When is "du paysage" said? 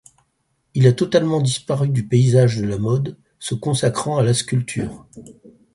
1.89-2.57